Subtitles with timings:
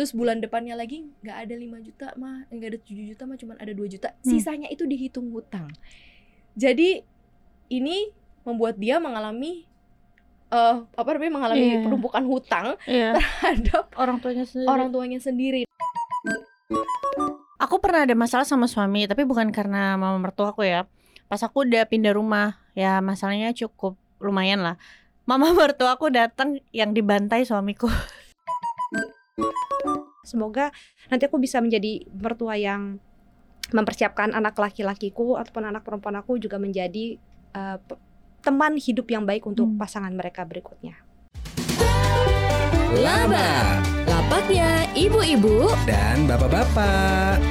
[0.00, 3.56] terus bulan depannya lagi nggak ada 5 juta mah nggak ada 7 juta mah cuman
[3.60, 4.24] ada 2 juta Hmm.
[4.24, 5.68] sisanya itu dihitung hutang
[6.56, 7.04] jadi
[7.68, 8.08] ini
[8.40, 9.68] membuat dia mengalami
[10.48, 11.80] eh apa namanya mengalami Iya.
[11.84, 13.12] penumpukan hutang Iya.
[13.12, 14.66] terhadap Orang tuanya sendiri.
[14.66, 15.62] orang tuanya sendiri
[17.60, 20.88] Aku pernah ada masalah sama suami, tapi bukan karena mama mertua aku ya.
[21.28, 24.80] Pas aku udah pindah rumah, ya masalahnya cukup lumayan lah.
[25.22, 27.92] Mama mertua aku datang yang dibantai suamiku.
[30.30, 30.70] Semoga
[31.10, 33.02] nanti aku bisa menjadi mertua yang
[33.70, 37.18] mempersiapkan anak laki-lakiku ataupun anak perempuan aku juga menjadi
[37.82, 37.98] pe-
[38.40, 39.74] teman hidup yang baik untuk Hmm.
[39.74, 41.02] pasangan mereka berikutnya.
[42.96, 47.42] Laba lapaknya ibu-ibu dan bapak-bapak.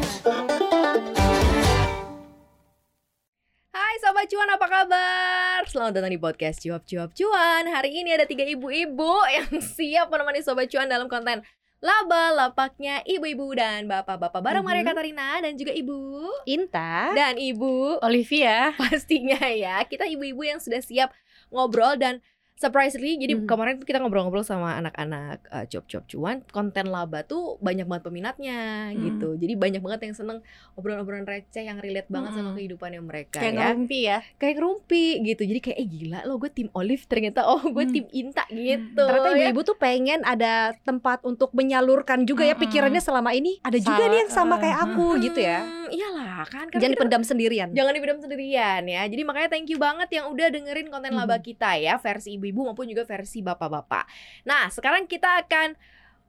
[3.69, 5.59] Hai Sobat Cuan apa kabar?
[5.65, 10.39] Selamat datang di podcast Cuap Cuap Cuan Hari ini ada tiga ibu-ibu yang siap menemani
[10.39, 11.43] Sobat Cuan dalam konten
[11.79, 14.67] Laba, lapaknya ibu-ibu dan bapak-bapak Bareng Mhm.
[14.67, 18.75] Maria Katarina dan juga ibu Inta, Dan ibu Olivia.
[18.99, 21.15] pastinya ya Kita ibu-ibu yang sudah siap
[21.47, 22.19] ngobrol dan
[22.59, 23.47] surprisingly Jadi Mhm.
[23.47, 28.59] kemarin tuh kita ngobrol-ngobrol sama anak-anak uh, Cuap Cuan Konten Laba tuh banyak banget peminatnya
[28.91, 28.99] Mhm.
[29.01, 30.37] gitu Jadi banyak banget yang seneng
[30.75, 32.57] obrolan-obrolan receh yang relate banget sama Mhm.
[32.57, 34.17] kehidupannya mereka Kayak ya ngerumpi ya.
[34.35, 37.93] kayak ngerumpi gitu jadi kayak eh gila lo gue tim Olive ternyata oh gue Hmm.
[37.93, 39.35] tim Inta gitu ternyata ya.
[39.47, 42.63] ibu-ibu tuh pengen ada tempat untuk menyalurkan juga ya Mm-mm.
[42.65, 45.59] pikirannya selama ini ada juga Salah, nih yang sama eh, kayak aku gitu ya.
[45.89, 47.67] Hmm, iyalah kan karena Jangan kita- dipendam sendirian.
[47.71, 51.19] jangan dipendam sendirian ya jadi makanya thank you banget yang udah dengerin konten Hmm.
[51.19, 54.05] laba kita ya versi ibu-ibu maupun juga versi bapak-bapak
[54.43, 55.73] nah sekarang kita akan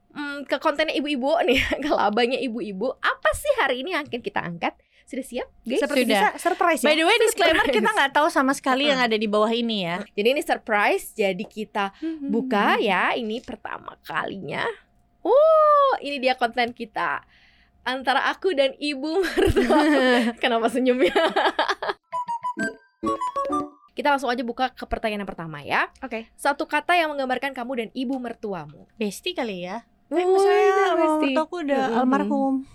[0.09, 4.39] mm, ke kontennya ibu-ibu nih ke labanya ibu-ibu apa sih hari ini yang akan kita
[4.39, 4.73] angkat
[5.03, 6.13] sudah siap guys Seperti Sudah.
[6.15, 6.95] bisa surprise By ya.
[6.95, 7.77] the way, disclaimer Surprise.
[7.77, 9.99] kita nggak tahu sama sekali yang ada di bawah ini ya.
[10.09, 11.91] jadi ini surprise jadi kita
[12.25, 12.81] buka Hmm.
[12.81, 14.63] ya ini pertama kalinya
[15.21, 17.21] oh ini dia konten kita
[17.83, 19.77] antara aku dan ibu mertua
[20.41, 21.13] kenapa senyumnya
[23.91, 26.29] kita langsung aja buka ke pertanyaan yang pertama ya Oke.
[26.33, 29.83] satu kata yang menggambarkan kamu dan ibu mertuamu Besti kali ya.
[30.07, 31.31] Oh, Eh, iya, mama Besti.
[31.35, 32.67] aku udah almarhum.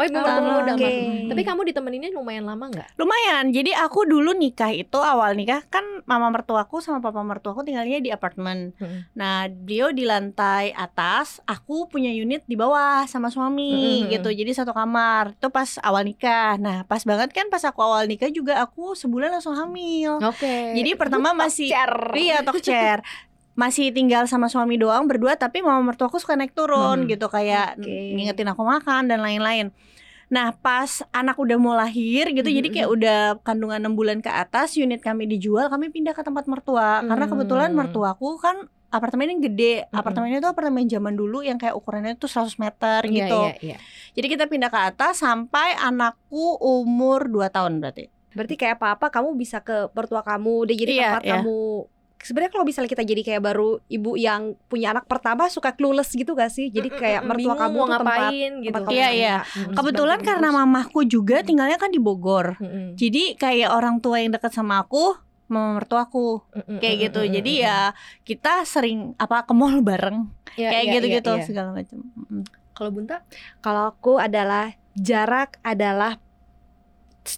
[0.00, 1.28] Oh ibu mertuamu udah almarhum.
[1.28, 3.52] tapi kamu ditemeninnya lumayan lama nggak Lumayan.
[3.52, 8.10] Jadi aku dulu nikah itu awal nikah kan mama mertuaku sama papa mertuaku tinggalnya di
[8.12, 8.72] apartemen.
[8.76, 9.08] Mm-mm.
[9.16, 14.12] Nah, dia di lantai atas, aku punya unit di bawah sama suami Mm-mm.
[14.12, 14.30] gitu.
[14.30, 15.36] Jadi satu kamar.
[15.36, 16.56] Itu pas awal nikah.
[16.60, 20.20] Nah, pas banget kan pas aku awal nikah juga aku sebulan langsung hamil.
[20.20, 21.72] oke Jadi pertama masih.
[22.14, 23.00] Iya, talk chair.
[23.60, 27.08] Masih tinggal sama suami doang berdua tapi mama mertuaku suka naik turun Hmm.
[27.08, 28.16] gitu kayak Oke.
[28.16, 29.68] ngingetin aku makan dan lain-lain.
[30.30, 34.30] Nah, pas anak udah mau lahir gitu, Hmm, jadi kayak udah kandungan 6 bulan ke
[34.30, 37.02] atas, unit kami dijual, kami pindah ke tempat mertua.
[37.02, 37.34] Karena Hmm.
[37.34, 38.56] kebetulan mertuaku kan
[38.88, 39.90] apartemennya gede.
[39.90, 39.98] Hmm.
[39.98, 43.40] Apartemennya itu apartemen zaman dulu yang kayak ukurannya tuh 100 meter Iya, gitu.
[43.42, 43.76] iya, iya.
[44.14, 48.06] Jadi kita pindah ke atas sampai anakku umur 2 tahun berarti.
[48.30, 51.32] Berarti kayak apa-apa kamu bisa ke mertua kamu, dia jadi Iya, tempat iya.
[51.42, 51.62] kamu.
[52.20, 56.36] Sebenarnya kalau misalnya kita jadi kayak baru ibu yang punya anak pertama suka clueless gitu
[56.36, 56.68] gak sih?
[56.68, 59.36] Jadi kayak mertua bingung kamu mau tuh tempat ngapain gitu tempat Iya, iya.
[59.40, 62.60] harus Kebetulan karena mamahku juga tinggalnya kan di Bogor.
[62.60, 62.92] Mm-mm.
[63.00, 65.16] Jadi kayak orang tua yang dekat sama aku,
[65.48, 66.44] mama mertuaku
[66.78, 67.24] kayak gitu.
[67.24, 70.28] Jadi ya kita sering apa ke mall bareng
[70.60, 71.44] Iya, kayak iya, gitu-gitu iya.
[71.44, 71.98] segala macam.
[72.76, 73.24] Kalau Bunta
[73.64, 76.20] Kalau aku adalah jarak adalah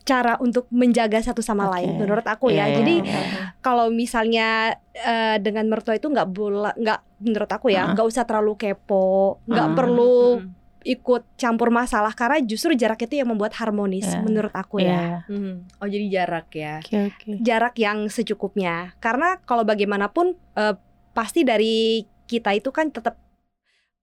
[0.03, 1.73] cara untuk menjaga satu sama Oke.
[1.77, 2.65] lain menurut aku Iya, ya.
[2.65, 3.21] iya, Jadi iya.
[3.59, 4.49] kalau misalnya
[4.93, 9.69] eh, dengan mertua itu nggak bola nggak menurut aku ya nggak usah terlalu kepo nggak
[9.69, 9.77] Heeh.
[9.77, 10.61] perlu Mm-mm.
[10.83, 14.19] ikut campur masalah karena justru jarak itu yang membuat harmonis Iya.
[14.21, 14.91] menurut aku Iya.
[14.91, 15.55] ya Mhm.
[15.79, 16.75] Oh jadi jarak ya.
[16.79, 17.31] Oke oke.
[17.39, 20.75] jarak yang secukupnya karena kalau bagaimanapun eh,
[21.13, 23.19] pasti dari kita itu kan tetap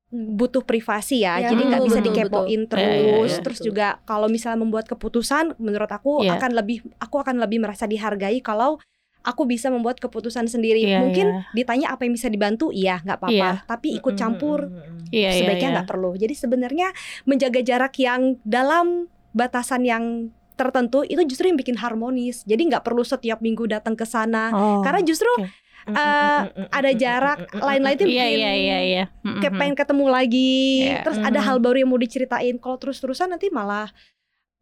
[0.09, 2.69] butuh privasi ya, Ya, jadi nggak bisa dikepoin betul.
[2.73, 2.81] terus.
[2.81, 3.37] Ya, ya, ya.
[3.45, 3.67] Terus Betul.
[3.69, 6.41] juga kalau misalnya membuat keputusan, menurut aku Ya.
[6.41, 8.81] akan lebih, aku akan lebih merasa dihargai kalau
[9.21, 10.81] aku bisa membuat keputusan sendiri.
[10.81, 11.41] Iya, Mungkin iya.
[11.53, 13.35] ditanya apa yang bisa dibantu, iya nggak apa-apa.
[13.37, 13.51] Iya.
[13.69, 14.65] Tapi ikut campur.
[15.13, 15.39] Iya iya.
[15.45, 15.75] sebaiknya iya.
[15.81, 16.11] nggak perlu.
[16.17, 16.87] Jadi sebenarnya
[17.29, 22.43] menjaga jarak yang dalam batasan yang tertentu itu justru yang bikin harmonis.
[22.43, 24.51] Jadi nggak perlu setiap minggu datang ke sana.
[24.51, 24.81] Oh.
[24.83, 25.47] Karena justru oke.
[25.87, 29.03] Eh, ada jarak lain-lain itu Iya bikin iya iya iya.
[29.39, 30.59] Kayak pengen ketemu lagi.
[30.89, 31.03] Iya.
[31.07, 32.55] Terus ada hal baru yang mau diceritain.
[32.57, 33.87] Kalau terus-terusan nanti malah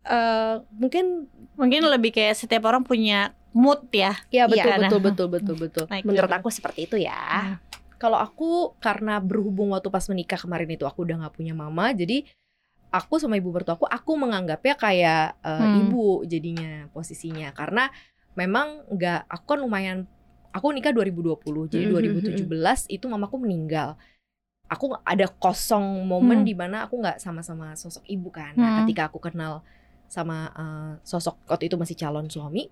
[0.08, 1.28] eh mungkin
[1.58, 4.14] Mungkin lebih kayak setiap orang punya mood ya.
[4.30, 5.08] Iya betul Iya, betul nah.
[5.10, 5.86] betul betul betul.
[5.90, 7.18] Like menurut aku seperti itu ya.
[7.18, 7.58] Hmm.
[7.98, 12.22] Kalau aku karena berhubung waktu pas menikah kemarin itu aku udah nggak punya mama, jadi
[12.94, 15.82] aku sama ibu mertua aku aku menganggapnya kayak eh, Hmm.
[15.90, 17.90] ibu jadinya posisinya karena
[18.38, 19.98] memang nggak aku kan lumayan
[20.58, 23.96] aku nikah 2020 jadi Hmm, hmm, 2017 itu mamaku meninggal
[24.68, 26.48] aku ada kosong momen Hmm.
[26.48, 28.54] di mana aku nggak sama-sama sosok ibu kan.
[28.60, 28.78] Nah, Hmm.
[28.78, 29.64] ketika aku kenal
[30.12, 32.68] sama eh, sosok waktu itu masih calon suami,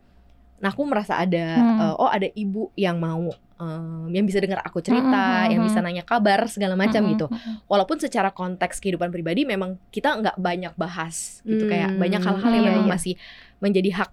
[0.61, 1.69] nah aku merasa ada Hmm.
[1.75, 5.59] eh, oh ada ibu yang mau em, yang bisa dengar aku cerita, Hmm, hmm, yang
[5.59, 5.67] hmm.
[5.67, 7.31] bisa nanya kabar segala macam Mm-mm, gitu.
[7.71, 12.51] Walaupun secara konteks kehidupan pribadi memang kita nggak banyak bahas gitu Hmm, kayak banyak hal-hal
[12.55, 12.95] yang iya, memang iya.
[12.95, 13.15] masih
[13.63, 14.11] menjadi hak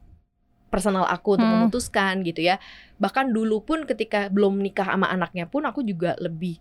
[0.73, 1.69] personal aku untuk Hmm.
[1.69, 2.57] memutuskan gitu ya.
[2.97, 6.57] Bahkan dulu pun ketika belum nikah sama anaknya pun aku juga lebih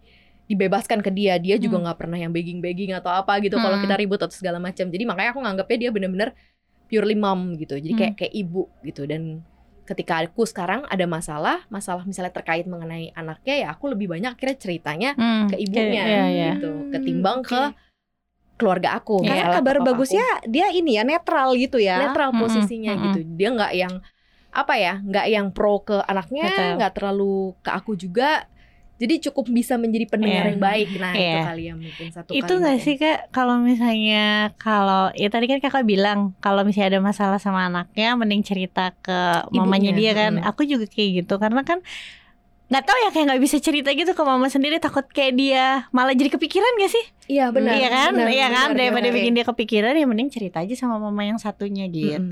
[0.51, 1.39] dibebaskan ke dia.
[1.39, 1.87] Dia juga Hmm.
[1.87, 3.87] nggak pernah yang begging-begging atau apa gitu kalau Hmm.
[3.87, 4.91] kita ribut atau segala macam.
[4.91, 6.29] Jadi makanya aku nganggapnya dia bener-bener
[6.91, 7.79] purely mom gitu.
[7.79, 8.19] Jadi kayak Hmm.
[8.19, 9.47] kayak ibu gitu dan
[9.87, 14.57] ketika aku sekarang ada masalah, masalah misalnya terkait mengenai anaknya ya aku lebih banyak akhirnya
[14.59, 16.51] ceritanya Hmm, ke ibunya iya, iya.
[16.55, 17.49] gitu, Hmm, ketimbang oke.
[17.49, 17.61] ke
[18.59, 19.21] keluarga aku.
[19.23, 19.29] Iya.
[19.29, 21.97] Karena kabar bagusnya dia ini ya netral gitu ya.
[22.09, 23.03] netral posisinya mm-mm.
[23.11, 23.19] gitu.
[23.37, 23.93] Dia nggak yang
[24.51, 28.45] apa ya, nggak yang pro ke anaknya, nggak terlalu ke aku juga.
[29.01, 30.49] Jadi cukup bisa menjadi pendengar Iya.
[30.53, 30.89] yang baik.
[31.01, 31.41] Nah itu Iya.
[31.41, 35.57] kali ya mungkin satu itu nggak yang- sih kak kalau misalnya kalau ya tadi kan
[35.57, 40.31] kakak bilang kalau misalnya ada masalah sama anaknya mending cerita ke mamanya Ibunya, dia kan
[40.37, 40.45] mm.
[40.45, 41.81] aku juga kayak gitu karena kan
[42.71, 46.15] nggak tahu ya kayak nggak bisa cerita gitu ke mama sendiri takut kayak dia malah
[46.15, 47.75] jadi kepikiran gak sih Iya benar.
[47.75, 49.17] iya kan benar, iya kan benar, daripada benar.
[49.17, 52.31] bikin dia kepikiran ya mending cerita aja sama mama yang satunya gitu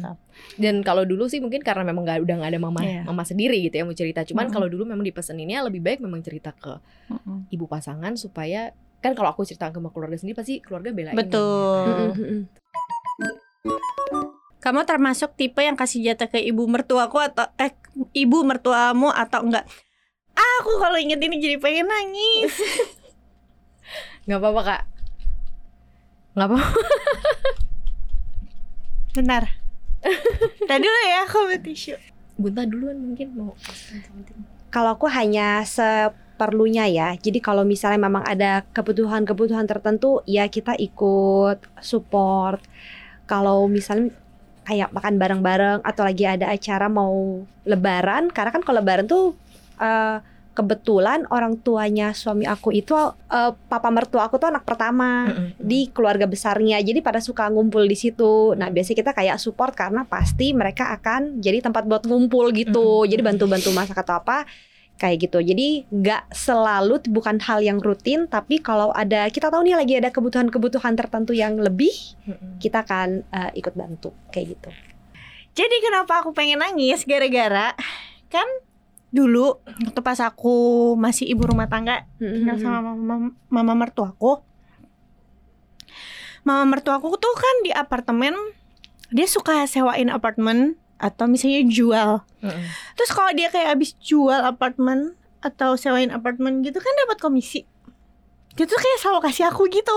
[0.55, 3.03] Dan kalau dulu sih mungkin karena memang nggak udah nggak ada mama Iya.
[3.03, 4.23] mama sendiri gitu ya mau cerita.
[4.23, 4.55] Cuman Mm-mm.
[4.55, 7.47] kalau dulu memang dipeseninnya lebih baik memang cerita ke Mm-mm.
[7.49, 11.15] ibu pasangan supaya kan kalau aku cerita ke keluarga sendiri pasti keluarga belain.
[11.15, 12.41] betul Mm, mm, mm.
[14.59, 17.71] kamu termasuk tipe yang kasih jatah ke ibu mertuaku atau eh
[18.13, 19.63] ibu mertuamu atau enggak
[20.39, 22.55] aku kalau inget ini jadi pengen nangis
[24.29, 24.81] Nggak apa-apa kak.
[26.37, 26.59] Nggak apa.
[29.17, 29.43] Benar.
[30.69, 31.97] Tadi dulu ya aku ambil tisu.
[32.37, 33.57] Bunta duluan mungkin mau.
[34.69, 37.17] Kalau aku hanya seperlunya ya.
[37.17, 42.61] Jadi kalau misalnya memang ada kebutuhan-kebutuhan tertentu, ya kita ikut support.
[43.25, 44.13] Kalau misalnya
[44.61, 49.33] kayak makan bareng-bareng atau lagi ada acara mau lebaran, karena kan kalau lebaran tuh
[49.81, 50.21] eh,
[50.59, 52.91] kebetulan orang tuanya suami aku itu
[53.31, 56.83] eh, papa mertua aku tuh anak pertama di keluarga besarnya.
[56.83, 58.51] Jadi pada suka ngumpul di situ.
[58.59, 63.07] Nah, biasanya kita kayak support karena pasti mereka akan jadi tempat buat ngumpul gitu.
[63.07, 63.11] Mm-mm.
[63.15, 64.43] Jadi bantu-bantu masak atau apa
[64.99, 65.39] kayak gitu.
[65.39, 70.11] Jadi nggak selalu bukan hal yang rutin, tapi kalau ada kita tahu nih lagi ada
[70.11, 71.95] kebutuhan-kebutuhan tertentu yang lebih,
[72.59, 74.69] kita akan eh, ikut bantu kayak gitu.
[75.55, 77.71] Jadi kenapa aku pengen nangis gara-gara
[78.27, 78.45] kan
[79.09, 80.53] dulu waktu pas aku
[80.93, 84.45] masih ibu rumah tangga tinggal sama mama, mama mertuaku.
[86.41, 88.33] Mama mertuaku tuh kan di apartemen
[89.09, 92.21] dia suka sewain apartemen atau misalnya jual.
[92.93, 97.65] Terus kalau dia kayak habis jual apartemen atau sewain apartemen gitu kan dapat komisi.
[98.53, 99.95] Dia tuh kayak selalu kasih aku gitu.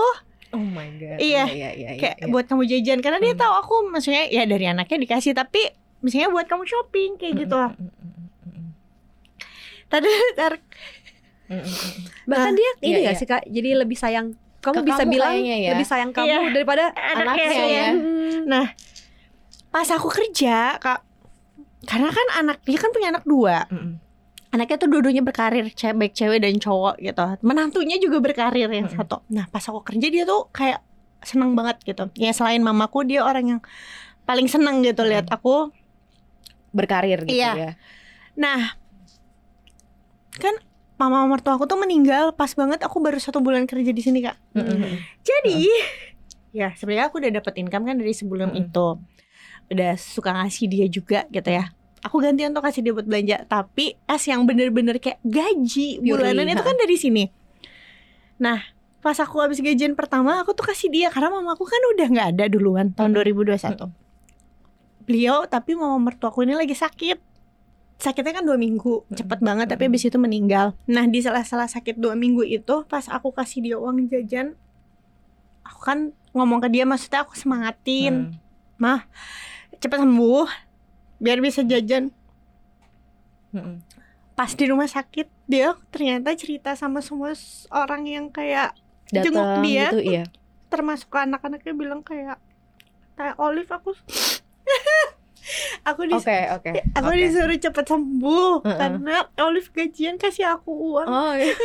[0.53, 1.17] Oh my god.
[1.17, 1.43] Iya.
[1.45, 2.29] iya, iya, iya, kayak iya.
[2.29, 3.41] buat kamu jajan karena dia Hmm.
[3.41, 5.61] tahu aku maksudnya ya dari anaknya dikasih tapi
[5.99, 7.73] misalnya buat kamu shopping kayak gitu lah.
[9.93, 10.09] Tadi
[10.39, 10.57] tar
[11.43, 11.91] Mm, mm, mm.
[12.23, 13.19] Bahkan dia ini iya, nggak iya.
[13.19, 13.43] sih kak?
[13.45, 14.31] Jadi lebih sayang
[14.63, 15.75] kamu Ke bisa kamu bilang ya.
[15.75, 16.39] lebih sayang kamu Iya.
[16.49, 17.87] daripada anaknya Anaknya ya.
[17.91, 18.67] Hmm.
[19.67, 21.03] pas aku kerja kak
[21.83, 23.93] karena kan anak dia kan punya anak dua Mm, mm.
[24.51, 28.95] anaknya tuh dua-duanya berkarir cewek baik cewek dan cowok gitu menantunya juga berkarir yang Mm-mm.
[28.95, 30.79] satu nah pas aku kerja dia tuh kayak
[31.19, 33.61] seneng banget gitu ya selain mamaku dia orang yang
[34.23, 35.73] paling seneng gitu lihat aku
[36.69, 37.51] Berkarir gitu Iya.
[37.53, 37.71] ya.
[38.33, 38.77] nah
[40.39, 40.55] kan
[40.97, 44.37] mama mertua aku tuh meninggal pas banget aku baru satu bulan kerja di sini kak
[44.53, 44.95] Mm, mm, mm.
[45.25, 45.59] Jadi
[46.59, 48.69] ya sebenarnya aku udah dapet income kan dari sebelum Mm-mm.
[48.69, 48.87] itu.
[49.73, 51.73] Udah suka ngasih dia juga gitu ya.
[52.03, 56.59] Aku gantian tuh kasih dia buat belanja, tapi as yang bener-bener kayak gaji bulanan itu
[56.59, 57.23] kan dari sini.
[58.43, 58.59] Nah,
[58.99, 62.45] pas aku habis gajian pertama aku tuh kasih dia karena mamaku kan udah nggak ada
[62.51, 63.87] duluan tahun 2021.
[65.07, 67.32] Beliau tapi mama mertuaku ini lagi sakit.
[68.01, 70.75] Sakitnya kan dua minggu, cepet banget tapi habis itu meninggal.
[70.89, 74.57] Nah di sela-sela sakit dua minggu itu pas aku kasih dia uang jajan,
[75.63, 75.99] aku kan
[76.35, 78.35] ngomong ke dia maksudnya aku semangatin,
[78.81, 78.99] Mm.
[79.79, 80.47] cepet sembuh,
[81.23, 82.11] biar bisa jajan.
[83.53, 83.77] Mm, mm.
[84.33, 87.31] Pas di rumah sakit dia ternyata cerita sama semua
[87.69, 88.73] orang yang kayak
[89.13, 89.87] Jenguk Datang dia.
[89.93, 90.23] gitu iya.
[90.73, 92.41] termasuk anak-anaknya bilang kayak
[93.13, 93.93] kayak Olive aku
[95.83, 96.71] aku di Oke, oke.
[96.93, 97.17] aku oke.
[97.17, 98.77] disuruh cepet sembuh Heeh.
[98.77, 101.07] karena Olive gajian kasih aku uang.
[101.07, 101.51] Oh, iya.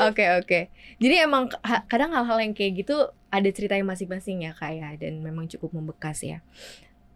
[0.00, 0.60] Oke oke.
[0.96, 1.46] Jadi emang
[1.86, 2.96] kadang hal-hal yang kayak gitu
[3.28, 6.40] ada ceritanya masing-masing ya kak ya dan memang cukup membekas ya.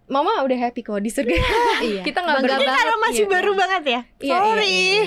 [0.04, 1.32] Mama udah happy kok di surga.
[1.80, 2.02] Iya.
[2.06, 3.32] Kita nggak Bangga Ini karena masih Iya.
[3.32, 4.00] baru banget ya.
[4.20, 4.68] Iya, iya, Sorry.
[4.68, 5.04] iya, iya.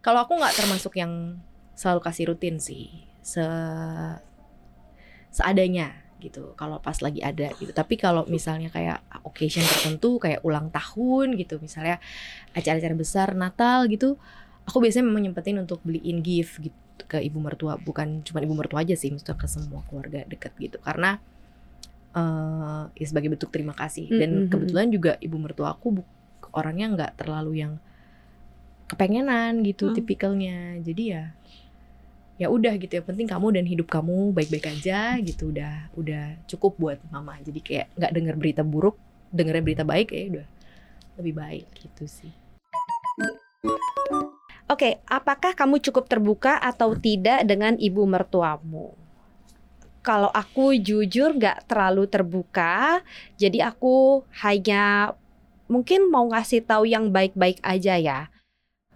[0.00, 1.42] kalau aku nggak termasuk yang
[1.74, 2.86] selalu kasih rutin sih
[3.18, 3.42] se
[5.30, 7.70] seadanya gitu kalau pas lagi ada gitu.
[7.70, 12.00] Tapi kalau misalnya kayak occasion tertentu kayak ulang tahun gitu misalnya
[12.56, 14.16] acara-acara besar Natal gitu
[14.64, 17.76] aku biasanya memang nyempetin untuk beliin gift gitu ke ibu mertua.
[17.76, 20.80] Bukan cuma ibu mertua aja sih maksudnya ke semua keluarga dekat gitu.
[20.80, 21.20] Karena
[22.14, 24.08] eh ya sebagai bentuk terima kasih.
[24.08, 24.48] Dan Mhm.
[24.48, 26.00] kebetulan juga ibu mertua aku
[26.54, 27.74] orangnya nggak terlalu yang
[28.88, 29.96] kepengenan gitu Hmm.
[29.96, 30.78] tipikalnya.
[30.80, 31.34] Jadi ya
[32.34, 36.74] ya udah gitu yang penting kamu dan hidup kamu baik-baik aja gitu udah udah cukup
[36.78, 38.98] buat mama jadi kayak nggak dengar berita buruk
[39.30, 40.46] dengarnya berita baik ya udah
[41.22, 42.34] lebih baik gitu sih
[44.64, 48.96] Oke, apakah kamu cukup terbuka atau tidak dengan ibu mertuamu?
[50.00, 53.04] Kalau aku jujur nggak terlalu terbuka,
[53.36, 55.12] jadi aku hanya
[55.68, 58.20] mungkin mau ngasih tahu yang baik-baik aja ya.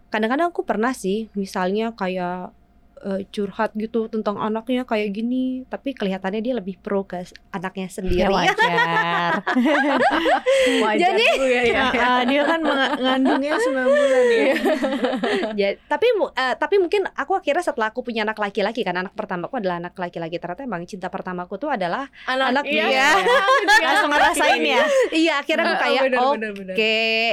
[0.09, 2.57] Kadang-kadang aku pernah sih, misalnya kayak
[3.01, 8.23] eh, curhat gitu tentang anaknya kayak gini, tapi kelihatannya dia lebih pro ke anaknya sendiri.
[8.23, 9.33] Ya wajar.
[10.99, 14.55] Jadi- ya, ya, ah, dia kan mengandungnya 9 bulan ya.
[15.59, 19.59] Ya, tapi eh, tapi mungkin aku akhirnya setelah aku punya anak laki-laki kan anak pertamaku
[19.59, 22.87] adalah anak laki-laki ternyata emang cinta pertamaku tuh adalah Anak iya, dia.
[22.87, 23.39] iya, iya.
[23.83, 24.83] Langsung ngerasain ya.
[25.11, 26.75] iya akhirnya aku Ah, kayak bener, oke bener.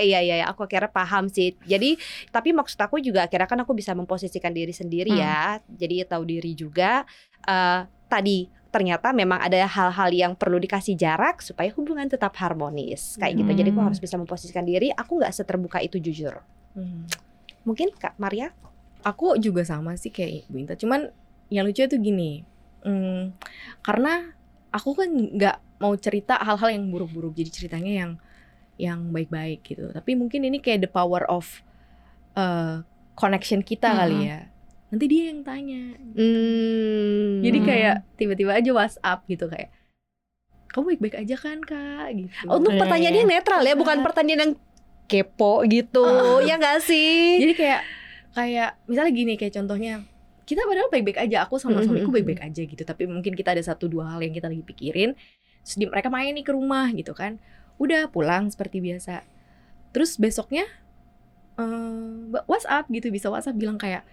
[0.02, 1.96] iya iya iya, aku akhirnya paham sih jadi
[2.30, 5.22] tapi maksud aku juga akhirnya kan aku bisa memposisikan diri sendiri Hmm.
[5.22, 7.04] ya jadi tahu diri juga
[7.46, 13.46] Eh, tadi ternyata memang ada hal-hal yang perlu dikasih jarak supaya hubungan tetap harmonis kayak
[13.46, 13.88] gitu jadi aku Hmm.
[13.88, 16.42] harus bisa memposisikan diri aku nggak seterbuka itu jujur
[16.74, 17.06] Hmm.
[17.64, 18.50] mungkin kak Maria
[19.06, 21.14] aku juga sama sih kayak Inta cuman
[21.48, 22.42] yang lucu itu gini
[22.82, 23.38] hmm,
[23.80, 24.34] karena
[24.74, 28.12] aku kan nggak mau cerita hal-hal yang buruk-buruk jadi ceritanya yang
[28.76, 31.62] yang baik-baik gitu tapi mungkin ini kayak the power of
[32.34, 32.82] uh,
[33.14, 33.98] connection kita Mhm.
[34.02, 34.40] kali ya
[34.88, 37.42] nanti dia yang tanya hmm.
[37.42, 39.70] jadi kayak tiba-tiba aja WhatsApp gitu kayak
[40.68, 43.20] kamu baik-baik aja kan kak gitu Oh, untuk Iya, pertanyaan iya.
[43.22, 44.54] yang netral ya, bukan pertanyaan yang
[45.06, 46.04] kepo gitu.
[46.04, 46.42] Ah.
[46.42, 47.40] ya gak sih?
[47.40, 47.82] jadi kayak
[48.34, 50.04] kayak misalnya gini kayak contohnya
[50.44, 51.86] kita padahal baik-baik aja aku sama Mhm.
[51.86, 55.16] suamiku baik-baik aja gitu tapi mungkin kita ada satu dua hal yang kita lagi pikirin
[55.62, 57.40] terus di- mereka main nih ke rumah gitu kan
[57.76, 59.24] udah pulang seperti biasa
[59.90, 60.68] terus besoknya
[61.56, 62.14] eh,
[62.44, 64.04] WhatsApp gitu bisa WhatsApp bilang kayak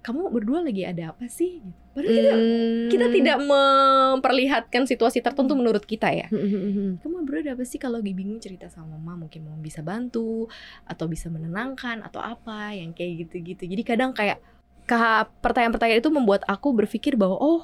[0.00, 1.60] kamu berdua lagi ada apa sih?
[1.92, 2.88] Padahal kita Hmm.
[2.88, 6.26] kita tidak memperlihatkan situasi tertentu menurut kita ya.
[6.26, 6.96] Hmm.
[6.98, 9.26] kamu berdua ada apa sih kalau lagi bingung cerita sama mama?
[9.26, 10.48] Mungkin mau bisa bantu
[10.82, 13.68] atau bisa menenangkan atau apa yang kayak gitu-gitu.
[13.68, 14.40] Jadi kadang kayak
[14.84, 17.62] ka- pertanyaan-pertanyaan itu membuat aku berpikir bahwa oh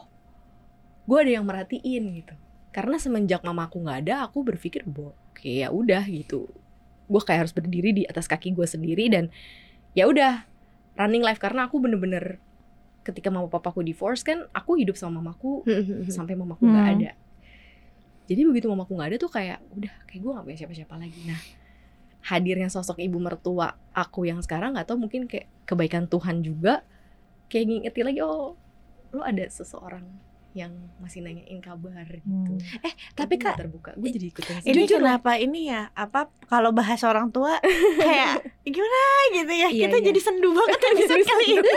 [1.05, 2.35] gue ada yang merhatiin gitu.
[2.69, 6.53] Karena semenjak mamaku nggak ada aku berpikir bahwa oke ya udah gitu.
[7.07, 9.33] Gue kayak harus berdiri di atas kaki gue sendiri dan
[9.97, 10.45] ya udah
[10.97, 12.41] running life karena aku bener-bener
[13.01, 15.63] ketika mama papaku divorce kan aku hidup sama mamaku
[16.09, 16.95] sampai mamaku nggak Hmm.
[16.99, 17.11] ada.
[18.27, 21.21] Jadi begitu mamaku nggak ada tuh kayak udah kayak gue nggak punya siapa-siapa lagi.
[21.25, 21.39] Nah
[22.27, 26.83] hadirnya sosok ibu mertua aku yang sekarang nggak tahu mungkin kayak kebaikan Tuhan juga
[27.47, 28.59] kayak ngingetin lagi oh
[29.15, 30.03] lo ada seseorang
[30.57, 32.25] yang masih nanyain kabar gitu.
[32.25, 32.57] Hmm.
[33.13, 34.89] tapi Aku Kak, terbuka, gue jadi ikutan Ini sendiri.
[34.89, 35.93] kenapa ini ya?
[35.93, 37.61] Apa kalau bahas orang tua
[38.01, 39.01] kayak gimana
[39.37, 39.69] gitu ya?
[39.69, 40.07] Iya, kita iya.
[40.09, 41.71] jadi sendu banget episode kali ini.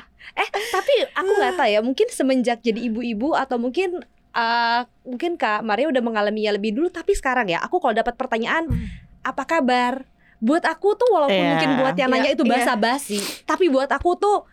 [0.74, 4.00] tapi aku nggak tahu ya, mungkin semenjak jadi ibu-ibu atau mungkin
[4.32, 8.72] eh, mungkin Kak Maria udah mengalaminya lebih dulu, tapi sekarang ya, aku kalau dapat pertanyaan,
[9.20, 10.08] apa kabar?
[10.38, 11.50] Buat aku tuh walaupun Iya.
[11.52, 12.52] mungkin buat yang nanya Iya, itu iya.
[12.56, 14.46] basa-basi, tapi buat aku tuh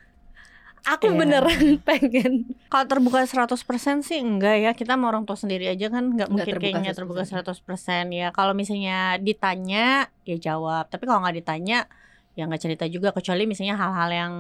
[0.88, 1.18] aku Iya.
[1.18, 2.34] beneran pengen
[2.66, 3.58] Kalau terbuka 100%
[4.02, 4.72] sih enggak ya.
[4.72, 6.98] Kita sama orang tua sendiri aja kan enggak Nggak mungkin terbuka kayaknya 100%.
[6.98, 8.28] terbuka 100% ya.
[8.30, 9.86] Kalau misalnya ditanya
[10.22, 10.88] ya jawab.
[10.88, 11.90] Tapi kalau nggak ditanya
[12.34, 14.34] ya nggak cerita juga kecuali misalnya hal-hal yang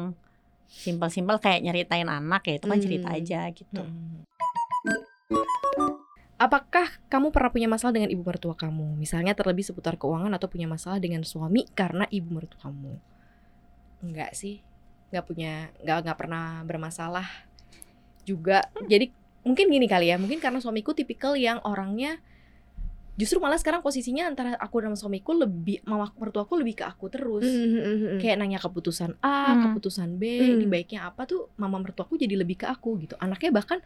[0.67, 3.17] simpel-simpel kayak nyeritain anak ya itu kan cerita Hmm.
[3.17, 3.81] aja gitu.
[3.81, 4.25] Hmm.
[6.35, 8.99] Apakah kamu pernah punya masalah dengan ibu mertua kamu?
[8.99, 12.99] Misalnya terlebih seputar keuangan atau punya masalah dengan suami karena ibu mertua kamu?
[14.03, 14.59] Enggak sih,
[15.15, 17.24] nggak punya, nggak nggak pernah bermasalah
[18.27, 18.67] juga.
[18.84, 19.15] Jadi
[19.48, 22.19] mungkin gini kali ya, mungkin karena suamiku tipikal yang orangnya
[23.15, 27.48] justru malah sekarang posisinya antara aku dan suamiku lebih mama mertuaku lebih ke aku terus.
[28.19, 29.72] Kayak nanya keputusan A, Hmm.
[29.72, 30.51] keputusan B, Hmm.
[30.60, 33.15] ini baiknya apa tuh mama mertuaku jadi lebih ke aku gitu.
[33.24, 33.79] Anaknya bahkan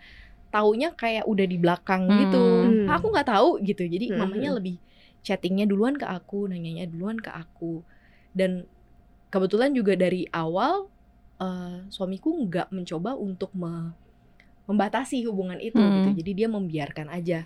[0.49, 2.19] taunya kayak udah di belakang Hmm.
[2.25, 2.41] gitu.
[2.41, 2.89] Hmm.
[2.89, 3.85] Aku nggak tahu gitu.
[3.85, 4.25] Jadi Hmm.
[4.25, 4.81] mamanya lebih
[5.21, 7.85] chattingnya duluan ke aku, nanyanya duluan ke aku.
[8.33, 8.65] Dan
[9.29, 10.89] kebetulan juga dari awal
[11.39, 13.95] eh, suamiku nggak mencoba untuk me-
[14.69, 16.01] membatasi hubungan itu Hmm.
[16.01, 16.09] gitu.
[16.23, 17.45] Jadi dia membiarkan aja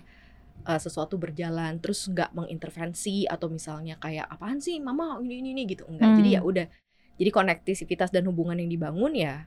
[0.64, 5.62] eh, sesuatu berjalan, terus nggak mengintervensi atau misalnya kayak apaan sih mama ini ini, ini
[5.68, 6.10] gitu enggak.
[6.12, 6.18] Hmm.
[6.20, 6.68] Jadi ya udah
[7.14, 9.46] Jadi konektivitas dan hubungan yang dibangun ya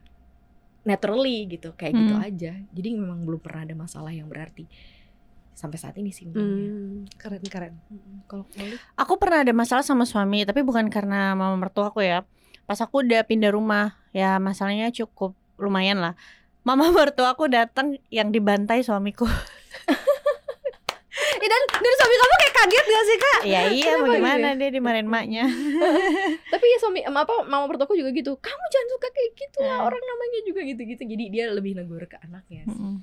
[0.88, 2.24] naturally gitu, kayak gitu Hmm.
[2.24, 2.52] aja.
[2.72, 4.64] Jadi memang belum pernah ada masalah yang berarti
[5.52, 6.30] sampai saat ini sih.
[6.32, 7.74] Hmm, keren keren.
[8.24, 8.46] Kalau?
[8.96, 12.24] Aku pernah ada masalah sama suami, tapi bukan karena mama mertua aku ya.
[12.68, 16.14] Pas aku udah pindah rumah, ya masalahnya cukup lumayan lah.
[16.68, 19.24] Mama mertua aku datang yang dibantai suamiku.
[21.38, 23.40] Eh, dan dan suami kamu kayak kaget gak sih kak?
[23.46, 25.44] ya iya, Kenapa bagaimana gitu dia dimarahin maknya.
[26.52, 28.38] Tapi ya suami apa mama mertuaku juga gitu.
[28.38, 29.82] Kamu jangan suka kayak gitu lah.
[29.82, 29.86] Hmm.
[29.90, 31.02] Orang namanya juga gitu-gitu.
[31.06, 32.66] Jadi dia lebih negur ke anaknya.
[32.66, 32.74] sih.
[32.74, 32.94] Mm-mm.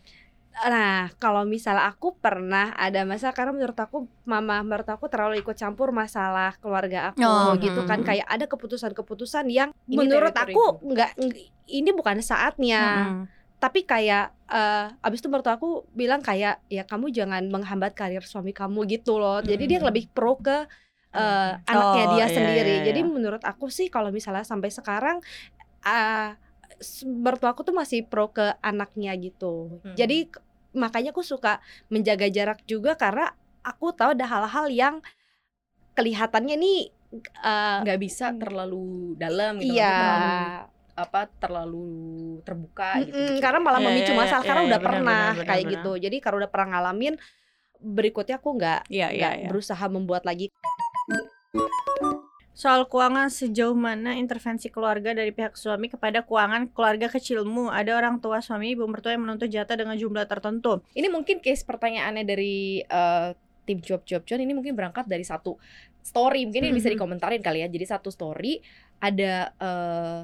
[0.55, 5.51] Nah, kalau misalnya aku pernah ada masalah karena menurut aku mama menurut aku terlalu ikut
[5.51, 8.07] campur masalah keluarga aku Oh, gitu kan mm.
[8.07, 11.35] kayak ada keputusan-keputusan yang Ini menurut teritori aku nggak ng-
[11.75, 12.83] ini bukan saatnya.
[13.11, 13.27] Mm-mm.
[13.59, 18.55] Tapi kayak eh, abis itu menurut aku bilang kayak ya kamu jangan menghambat karir suami
[18.55, 19.43] kamu gitu loh.
[19.43, 19.87] Jadi dia Mm.
[19.91, 20.63] lebih pro ke
[21.11, 21.63] eh, Hmm.
[21.63, 22.73] anaknya Oh, dia iya, sendiri.
[22.79, 23.07] iya, Jadi iya.
[23.07, 25.19] menurut aku sih kalau misalnya sampai sekarang
[25.83, 26.29] eh
[26.75, 29.79] s- mertua aku tuh masih pro ke anaknya gitu.
[29.79, 29.95] Hmm.
[29.95, 30.27] Jadi
[30.75, 33.31] makanya aku suka menjaga jarak juga karena
[33.65, 34.95] aku tahu ada hal-hal yang
[35.95, 36.79] kelihatannya nih
[37.23, 39.79] eh, nggak bisa terlalu dalam gitu.
[39.79, 39.95] iya.
[39.95, 40.35] terlalu
[40.95, 41.87] apa terlalu
[42.47, 43.43] terbuka gitu, gitu.
[43.43, 45.63] karena malah Iya, memicu iya, masalah iya, karena iya, udah benar, pernah benar, benar, kayak
[45.63, 45.73] benar.
[45.75, 45.91] gitu.
[45.99, 47.15] Jadi kalau udah pernah ngalamin
[47.83, 49.47] berikutnya aku nggak iya, nggak iya.
[49.51, 50.47] berusaha membuat lagi.
[52.55, 57.67] Soal keuangan sejauh mana intervensi keluarga dari pihak suami kepada keuangan keluarga kecilmu?
[57.67, 60.79] Ada orang tua suami ibu mertua yang menuntut jatah dengan jumlah tertentu.
[60.95, 63.29] Ini mungkin case pertanyaannya dari eh,
[63.67, 65.59] tim Job Job John ini mungkin berangkat dari satu
[65.99, 66.95] story mungkin ini bisa Mhm.
[66.95, 67.67] dikomentarin kali ya.
[67.67, 68.63] Jadi satu story
[69.03, 70.19] ada eh,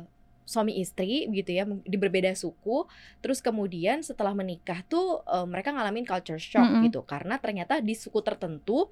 [0.51, 2.83] suami istri gitu ya di berbeda suku.
[3.23, 6.91] Terus kemudian setelah menikah tuh eh, mereka ngalamin culture shock Mhm.
[6.91, 8.91] gitu karena ternyata di suku tertentu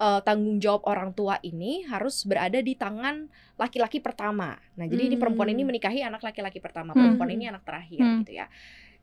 [0.00, 3.28] eh, tanggung jawab orang tua ini harus berada di tangan
[3.60, 4.56] laki-laki pertama.
[4.80, 5.76] Nah, jadi ini perempuan ini Hmm.
[5.76, 7.04] menikahi anak laki-laki pertama, Hmm.
[7.04, 8.18] perempuan ini anak terakhir Hmm.
[8.24, 8.46] gitu ya.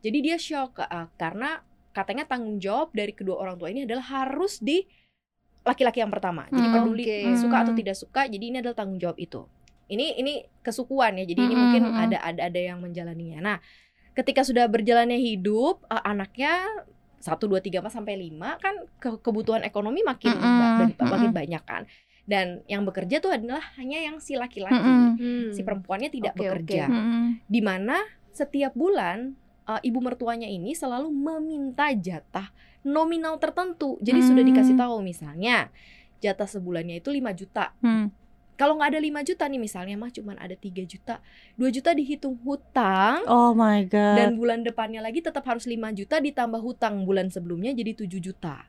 [0.01, 1.61] Jadi dia shock eh, karena
[1.93, 4.85] katanya tanggung jawab dari kedua orang tua ini adalah harus di
[5.61, 6.47] laki-laki yang pertama.
[6.49, 7.37] Jadi Hmm, peduli oke.
[7.37, 7.81] suka atau Hmm.
[7.83, 9.43] tidak suka, jadi ini adalah tanggung jawab itu.
[9.87, 11.23] Ini ini kesukuan ya.
[11.23, 12.03] Jadi ini Hmm, mungkin hmm, hmm.
[12.03, 13.39] ada ada ada yang menjalaninya.
[13.39, 13.57] Nah,
[14.13, 16.63] ketika sudah berjalannya hidup eh, anaknya
[17.17, 21.63] satu dua tiga sampai lima kan ke- kebutuhan ekonomi makin Mm-mm, ba- ba- makin banyak
[21.63, 21.83] kan.
[22.23, 24.75] Dan yang bekerja tuh adalah hanya yang si laki-laki.
[24.75, 25.15] Mm-mm.
[25.15, 25.49] Hmm.
[25.49, 26.43] Si perempuannya tidak oke.
[26.43, 27.41] bekerja Mm-mm.
[27.43, 27.97] di mana
[28.29, 32.51] setiap bulan uh, ibu mertuanya ini selalu meminta jatah
[32.83, 33.95] nominal tertentu.
[33.99, 34.51] Jadi sudah Hmm.
[34.51, 35.71] dikasih tahu misalnya
[36.17, 37.71] jatah sebulannya itu 5 juta.
[37.79, 38.11] Hmm.
[38.57, 41.21] Kalau nggak ada 5 juta nih misalnya mah cuman ada 3 juta.
[41.55, 44.17] 2 juta dihitung hutang Oh my god.
[44.17, 48.65] dan bulan depannya lagi tetap harus 5 juta ditambah hutang bulan sebelumnya jadi 7 juta.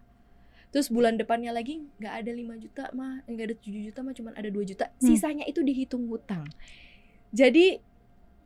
[0.69, 4.33] Terus bulan depannya lagi nggak ada 5 juta mah, nggak ada 7 juta mah cuman
[4.37, 4.85] ada 2 juta.
[4.87, 5.01] Hmm.
[5.01, 6.45] Sisanya itu dihitung hutang.
[7.31, 7.81] Jadi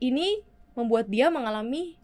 [0.00, 0.38] ini
[0.72, 1.98] membuat dia mengalami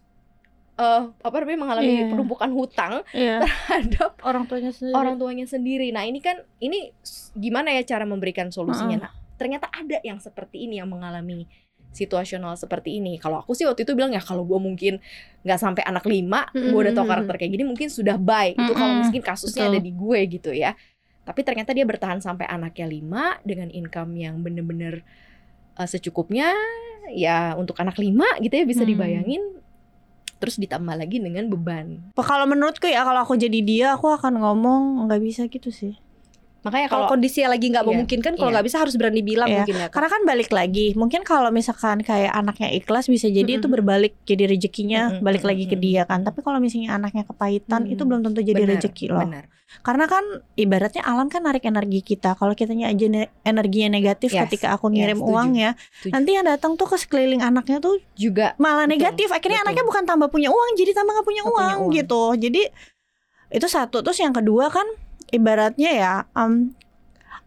[0.75, 2.07] eh apa namanya mengalami Iya.
[2.09, 3.43] penumpukan hutang Iya.
[3.43, 4.95] terhadap Orang tuanya sendiri.
[4.95, 5.91] orang tuanya sendiri.
[5.91, 6.95] Nah, ini kan ini
[7.35, 8.95] gimana ya cara memberikan solusinya?
[8.95, 9.03] Heeh.
[9.03, 11.47] Nah, ternyata ada yang seperti ini yang mengalami
[11.89, 13.17] situasional seperti ini.
[13.17, 15.01] Kalau aku sih waktu itu bilang ya kalau gue mungkin
[15.41, 17.11] nggak sampai anak lima, gue udah tau Mm-mm.
[17.17, 18.61] karakter kayak gini mungkin sudah baik.
[18.61, 19.73] Itu kalau mungkin kasusnya Betul.
[19.73, 20.77] ada di gue gitu ya.
[21.25, 25.01] Tapi ternyata dia bertahan sampai anaknya lima dengan income yang bener-bener
[25.77, 26.53] uh, secukupnya
[27.13, 28.93] ya untuk anak lima gitu ya bisa Hmm.
[28.93, 29.43] dibayangin.
[30.39, 32.15] Terus ditambah lagi dengan beban.
[32.15, 35.97] Kalau menurutku ya kalau aku jadi dia aku akan ngomong nggak bisa gitu sih.
[36.69, 38.55] Makanya Kalau kalau kondisinya lagi nggak Iya, memungkinkan, kalau iya.
[38.55, 39.57] nggak bisa harus berani bilang Iya.
[39.59, 39.83] mungkin ya.
[39.83, 39.93] Kak.
[39.93, 43.75] Karena kan balik lagi, mungkin kalau misalkan kayak anaknya ikhlas bisa jadi itu Mm-mm.
[43.75, 46.21] berbalik jadi rezekinya Mm-mm, balik lagi ke dia kan.
[46.21, 48.09] Tapi kalau misalnya anaknya kepahitan itu Mm.
[48.09, 49.25] belum tentu jadi benar, rezeki loh.
[49.25, 49.45] benar.
[49.79, 52.33] Karena kan ibaratnya alam kan narik energi kita.
[52.33, 55.29] Kalau kitanya aja ne- energinya negatif Yes, ketika aku yes, ngirim setuju.
[55.31, 56.13] uang ya, Setuju.
[56.13, 59.29] nanti yang datang tuh ke sekeliling anaknya tuh juga malah Betul, negatif.
[59.29, 59.67] Akhirnya betul.
[59.67, 61.93] anaknya bukan tambah punya uang, jadi tambah nggak punya, punya uang.
[61.93, 62.23] gitu.
[62.39, 62.63] Jadi
[63.51, 64.01] itu satu.
[64.01, 64.89] Terus yang kedua kan
[65.31, 66.73] ibaratnya ya, em,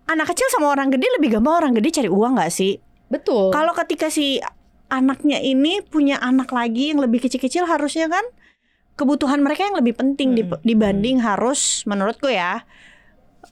[0.05, 2.77] anak kecil sama orang gede lebih gampang orang gede cari uang nggak sih?
[3.11, 3.51] betul.
[3.51, 4.39] Kalau ketika si
[4.87, 8.23] anaknya ini punya anak lagi yang lebih kecil-kecil harusnya kan
[8.99, 10.59] kebutuhan mereka yang lebih penting Mm-mm.
[10.63, 12.67] dibanding harus menurutku ya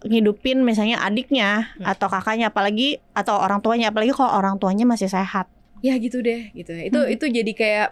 [0.03, 1.87] ngidupin misalnya adiknya Mm.
[1.95, 5.47] atau kakaknya apalagi atau orang tuanya apalagi kalau orang tuanya masih sehat.
[5.79, 6.91] ya gitu deh gitu ya.
[6.91, 7.07] itu Hmm.
[7.07, 7.87] itu jadi kayak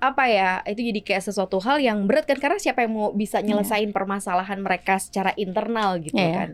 [0.00, 3.38] apa ya itu jadi kayak sesuatu hal yang berat kan karena siapa yang mau bisa
[3.38, 6.32] nyelesain permasalahan mereka secara internal gitu Iya.
[6.34, 6.50] kan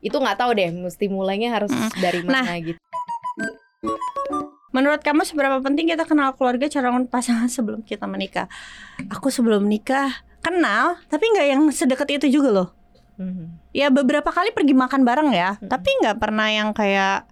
[0.00, 1.90] itu nggak tahu deh mesti mulainya harus Mm.
[1.98, 2.42] dari Nah.
[2.42, 2.80] mana gitu
[4.68, 8.46] Menurut kamu seberapa penting kita kenal keluarga calon pasangan sebelum kita menikah?
[9.10, 12.68] Aku sebelum nikah kenal, tapi nggak yang sedekat itu juga loh.
[13.16, 13.72] Mhm.
[13.72, 15.66] Ya beberapa kali pergi makan bareng ya, Mm-mm.
[15.66, 17.26] tapi nggak pernah yang kayak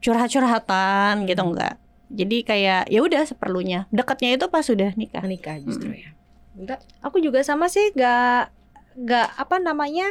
[0.00, 1.74] curhat-curhatan gitu enggak.
[2.14, 3.90] Jadi kayak ya udah seperlunya.
[3.90, 5.20] Dekatnya itu pas sudah nikah.
[5.20, 6.14] Menikah justru ya.
[6.54, 6.80] Enggak.
[7.02, 8.54] Aku juga sama sih gak
[8.94, 10.06] gak apa namanya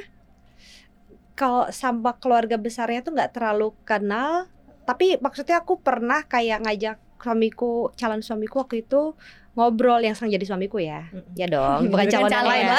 [1.33, 4.45] kalau sama keluarga besarnya tuh nggak terlalu kenal
[4.83, 9.15] tapi maksudnya aku pernah kayak ngajak suamiku calon suamiku waktu itu
[9.55, 11.33] ngobrol yang sekarang jadi suamiku ya Mm-mm.
[11.39, 12.77] ya dong bukan Bukan calon yang calon lain ya.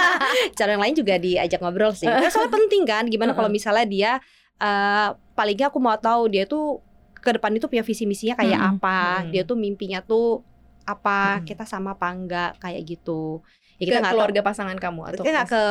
[0.56, 4.12] calon yang lain juga diajak ngobrol sih Karena soalnya penting kan gimana kalau misalnya dia
[4.56, 6.80] eh palingnya aku mau tahu dia tuh
[7.24, 8.72] ke depan itu punya visi misinya kayak Mm-mm.
[8.76, 9.32] apa Mm-mm.
[9.32, 10.44] dia tuh mimpinya tuh
[10.84, 11.48] apa Mm-mm.
[11.48, 13.40] kita sama apa enggak kayak gitu
[13.74, 15.62] ya Kita nggak tahu keluarga pasangan kamu atau Kita nggak ke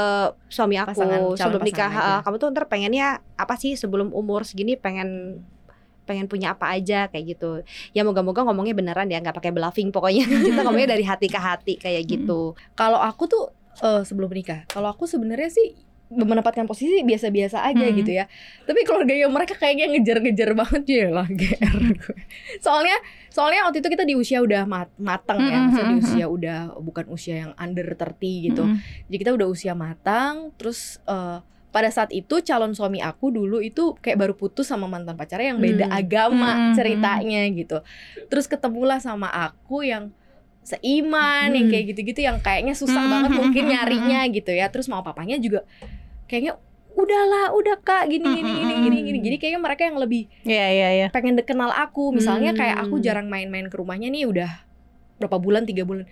[0.50, 1.88] suami aku pasangan, calon sebelum nikah.
[1.88, 5.40] pasangan "Ah, aja." Kamu tuh ntar pengennya apa sih sebelum umur segini pengen
[6.04, 7.64] pengen punya apa aja kayak gitu.
[7.96, 10.28] Ya moga-moga ngomongnya beneran ya nggak pakai bluffing pokoknya.
[10.52, 12.58] Kita ngomongnya dari hati ke hati kayak gitu.
[12.76, 13.44] Kalau aku tuh
[13.80, 15.72] eh, sebelum menikah, kalau aku sebenarnya sih
[16.14, 17.98] menempatkan posisi biasa-biasa aja Hmm.
[17.98, 18.26] gitu ya.
[18.64, 22.16] Tapi keluarganya mereka kayaknya ngejar-ngejar banget ya lah GR gue.
[22.60, 22.98] Soalnya
[23.28, 26.26] soalnya waktu itu kita di usia udah mat matang ya, Hmm, maksudnya di hmm, usia
[26.28, 28.14] udah bukan usia yang under 30
[28.46, 28.64] gitu.
[28.64, 28.80] Mm-mm.
[29.10, 31.42] Jadi kita udah usia matang, terus eh,
[31.74, 35.62] pada saat itu calon suami aku dulu itu kayak baru putus sama mantan pacarnya yang
[35.62, 35.98] beda Hmm.
[35.98, 37.82] agama Hmm, ceritanya gitu.
[38.30, 40.14] Terus ketemulah sama aku yang
[40.64, 41.72] seiman yang Hmm.
[41.74, 44.70] kayak gitu-gitu yang kayaknya susah Hmm, banget hmm, mungkin hmm, nyarinya gitu ya.
[44.70, 45.66] Terus mau papanya juga
[46.26, 46.54] kayaknya
[46.94, 49.08] udahlah, udah Kak, gini gini Hmm, gini hmm, gini hmm.
[49.08, 49.20] gini.
[49.20, 51.08] Jadi kayaknya mereka yang lebih Iya iya iya.
[51.10, 52.12] pengen dek kenal aku.
[52.12, 53.04] Misalnya kayak aku Hmm.
[53.04, 54.52] jarang main-main ke rumahnya nih udah
[55.18, 56.06] berapa bulan, tiga bulan.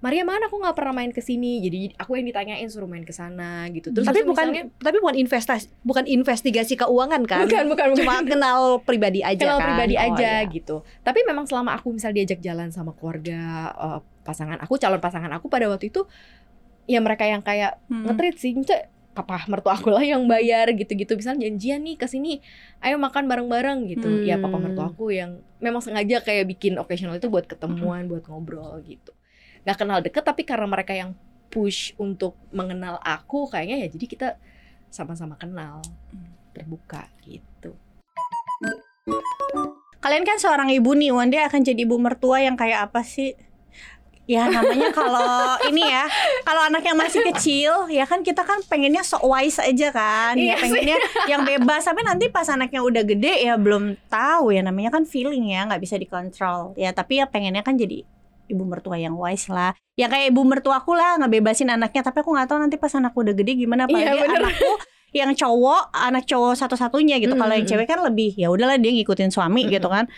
[0.00, 1.62] Maria mana aku nggak pernah main ke sini.
[1.62, 3.88] Jadi aku yang ditanyain suruh main ke sana gitu.
[3.88, 7.46] Terus tapi terus bukan misalnya- tapi bukan investasi bukan investigasi keuangan kan.
[7.46, 7.98] bukan bukan bukan.
[8.02, 9.66] Cuma kenal pribadi aja kenal kan.
[9.70, 10.50] pribadi Oh, aja iya.
[10.50, 10.76] gitu.
[11.00, 13.40] Tapi memang selama aku misal diajak jalan sama keluarga
[13.72, 16.04] eh, pasangan aku, calon pasangan aku pada waktu itu
[16.84, 18.04] ya mereka yang kayak Mm.
[18.04, 21.14] ngetrit sih, "Cek, papa mertua aku lah yang bayar gitu-gitu.
[21.14, 22.42] Misalnya janjian nih ke sini,
[22.82, 24.20] ayo makan bareng-bareng gitu.
[24.26, 24.68] Ya papa Hmm.
[24.68, 29.14] mertua aku yang memang sengaja kayak bikin occasional itu buat ketemuan, buat ngobrol gitu.
[29.64, 31.14] Gak kenal deket tapi karena mereka yang
[31.48, 34.28] push untuk mengenal aku kayaknya ya jadi kita
[34.90, 35.80] sama-sama kenal,
[36.50, 37.78] terbuka gitu.
[40.02, 43.32] Kalian kan seorang ibu nih, one day akan jadi ibu mertua yang kayak apa sih?
[44.24, 45.20] Ya namanya kalau
[45.68, 46.08] ini ya,
[46.42, 50.52] kalau anak yang masih kecil, ya kan kita kan pengennya so wise aja kan, ya
[50.52, 50.62] Iya sih.
[50.64, 51.84] pengennya yang bebas.
[51.84, 55.76] Tapi nanti pas anaknya udah gede ya belum tahu ya namanya kan feeling ya, nggak
[55.78, 56.72] bisa dikontrol.
[56.74, 58.00] Ya tapi ya pengennya kan jadi
[58.48, 59.76] ibu mertua yang wise lah.
[59.92, 63.36] Ya kayak ibu mertuaku lah ngebebasin anaknya, tapi aku nggak tahu nanti pas anakku udah
[63.36, 63.84] gede gimana.
[63.84, 64.40] Apalagi Iya, bener.
[64.40, 64.70] anakku
[65.14, 67.36] yang cowok, anak cowok satu-satunya gitu.
[67.36, 70.08] Kalau yang Mm, mm, cewek kan lebih ya udahlah dia ngikutin suami gitu kan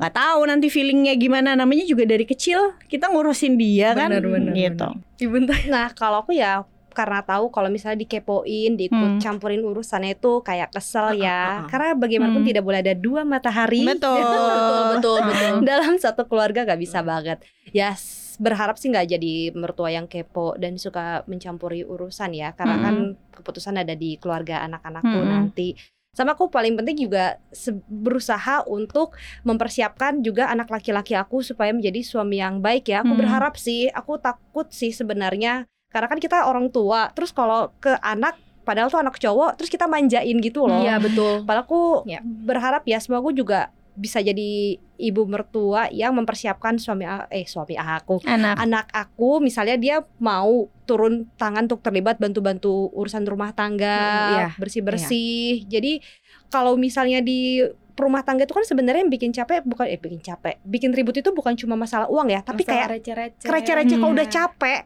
[0.00, 4.52] nggak tahu nanti feelingnya gimana namanya juga dari kecil kita ngurusin dia kan Bener, bener,
[4.52, 4.88] gitu
[5.20, 9.20] Ibu entah Nah, kalau aku ya karena tahu kalau misalnya dikepoin, diikut Hmm.
[9.20, 11.30] campurin urusannya itu kayak kesel Ah, ya.
[11.30, 11.68] ah, ah.
[11.68, 12.50] Karena bagaimanapun Hmm.
[12.50, 13.86] tidak boleh ada dua matahari.
[13.86, 14.48] betul betul
[14.90, 15.20] betul betul.
[15.70, 17.44] dalam satu keluarga gak bisa banget.
[17.70, 22.50] Ya s- berharap sih nggak jadi mertua yang kepo dan suka mencampuri urusan ya.
[22.52, 22.82] Karena Mm.
[22.82, 22.96] kan
[23.36, 25.30] keputusan ada di keluarga anak-anakku Mm-mm.
[25.30, 25.76] nanti.
[26.10, 27.38] Sama aku paling penting juga
[27.86, 29.14] berusaha untuk
[29.46, 33.06] mempersiapkan juga anak laki-laki aku supaya menjadi suami yang baik ya.
[33.06, 33.20] Aku Mm.
[33.22, 37.14] berharap sih, aku takut sih sebenarnya karena kan kita orang tua.
[37.14, 38.34] Terus kalau ke anak
[38.66, 40.82] padahal tuh anak cowok terus kita manjain gitu loh.
[40.82, 41.46] Iya betul.
[41.46, 42.18] Padahal aku Ya.
[42.26, 48.20] berharap ya semoga aku juga bisa jadi ibu mertua yang mempersiapkan suami eh suami aku
[48.24, 54.32] anak anak aku misalnya dia mau turun tangan untuk terlibat bantu-bantu urusan rumah tangga Mm,
[54.36, 56.00] iya, bersih-bersih jadi
[56.48, 57.64] kalau misalnya di
[57.96, 61.30] rumah tangga itu kan sebenarnya yang bikin capek bukan eh bikin capek bikin ribut itu
[61.36, 63.44] bukan cuma masalah uang ya tapi kayak receh-receh.
[63.44, 64.16] receh-receh kalau Hmm.
[64.16, 64.80] udah capek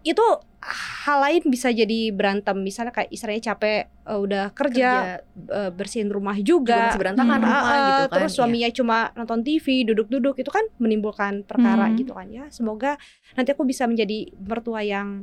[0.00, 0.26] itu
[0.60, 6.34] hal lain bisa jadi berantem misalnya kayak istilahnya capek eh, udah kerja, eh, bersihin rumah
[6.34, 7.46] juga juga, berantakan Hmm.
[7.46, 8.14] rumah gitu kan.
[8.18, 11.96] terus suaminya cuma nonton TV duduk-duduk itu kan menimbulkan perkara Hmm.
[11.96, 12.98] gitu kan ya semoga
[13.32, 15.22] nanti aku bisa menjadi mertua yang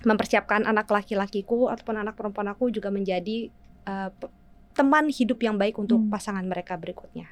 [0.00, 3.52] mempersiapkan anak laki-lakiku ataupun anak perempuan aku juga menjadi
[4.10, 4.32] pe-
[4.72, 6.10] teman hidup yang baik untuk Hmm.
[6.10, 7.28] pasangan mereka berikutnya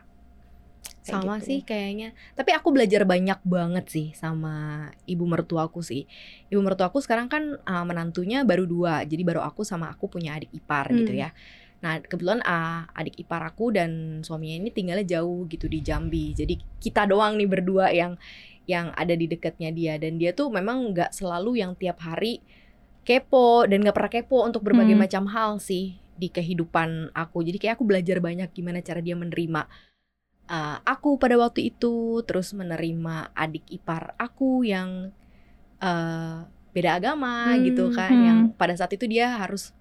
[1.02, 1.46] Kayak sama gitu.
[1.50, 2.08] sih kayaknya.
[2.38, 6.06] Tapi aku belajar banyak banget sih sama ibu mertuaku sih.
[6.46, 10.54] Ibu mertuaku sekarang kan uh, menantunya baru dua, jadi baru aku sama aku punya adik
[10.54, 11.22] ipar gitu Hmm.
[11.26, 11.30] ya.
[11.82, 16.30] Nah kebetulan uh, adik ipar aku dan suaminya ini tinggalnya jauh gitu di Jambi.
[16.38, 18.14] Jadi kita doang nih berdua yang
[18.70, 22.38] yang ada di dekatnya dia dan dia tuh memang nggak selalu yang tiap hari
[23.02, 25.02] kepo dan nggak pernah kepo untuk berbagai Hmm.
[25.02, 27.42] macam hal sih di kehidupan aku.
[27.42, 29.66] Jadi kayak aku belajar banyak gimana cara dia menerima
[30.52, 35.10] uh, aku pada waktu itu, terus menerima adik ipar aku yang
[35.82, 38.22] uh, beda agama Hmm, gitu kan, hmm.
[38.22, 39.72] yang pada saat itu dia harus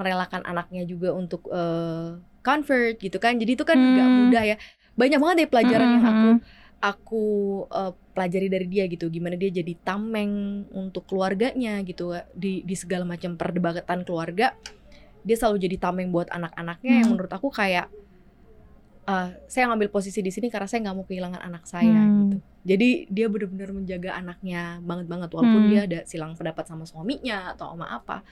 [0.00, 4.18] merelakan anaknya juga untuk uh, convert gitu kan jadi itu kan nggak Hmm.
[4.18, 4.56] mudah ya
[4.94, 6.40] banyak banget deh pelajaran yang aku Mm-mm.
[6.80, 7.24] aku
[7.72, 13.04] eh, pelajari dari dia gitu gimana dia jadi tameng untuk keluarganya gitu di di segala
[13.08, 14.54] macam perdebatan keluarga
[15.26, 17.12] dia selalu jadi tameng buat anak-anaknya yang Hmm.
[17.12, 17.90] menurut aku kayak
[19.06, 22.26] eh, saya ngambil posisi di sini karena saya nggak mau kehilangan anak saya Hmm.
[22.26, 22.36] gitu.
[22.66, 25.70] Jadi dia benar-benar menjaga anaknya banget banget walaupun Hmm.
[25.70, 28.26] dia ada silang pendapat sama suaminya atau sama apa.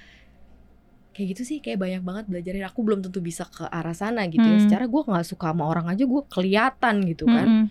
[1.13, 2.67] Kayak gitu sih kayak banyak banget belajarin.
[2.67, 4.59] Aku belum tentu bisa ke arah sana gitu ya.
[4.59, 4.65] Hmm.
[4.67, 7.47] secara gue nggak suka sama orang aja gue kelihatan gitu kan.
[7.47, 7.67] Mm-mm.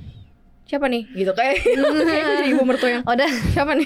[0.64, 1.04] siapa nih?
[1.12, 1.60] Gitu kayak
[2.40, 3.28] jadi ibu mertua yang Udah.
[3.52, 3.84] Siapa nih?